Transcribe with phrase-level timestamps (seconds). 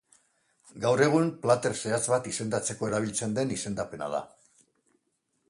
[0.85, 4.25] Gaur egun plater zehatz bat izendatzeko erabiltzen den izendapena da.